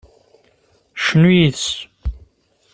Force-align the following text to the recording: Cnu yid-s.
Cnu 1.05 1.29
yid-s. 1.37 1.67